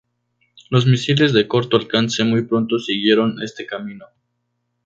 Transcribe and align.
Los 0.71 0.87
misiles 0.87 1.31
de 1.31 1.47
corto 1.47 1.77
alcance 1.77 2.23
muy 2.23 2.41
pronto 2.41 2.79
siguieron 2.79 3.39
este 3.43 3.67
camino. 3.67 4.07